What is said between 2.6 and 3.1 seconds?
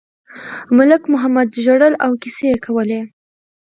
کولې.